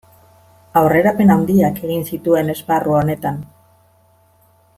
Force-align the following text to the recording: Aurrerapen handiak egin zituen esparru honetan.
Aurrerapen 0.79 1.33
handiak 1.33 1.77
egin 1.89 2.03
zituen 2.13 2.51
esparru 2.55 2.97
honetan. 3.03 3.39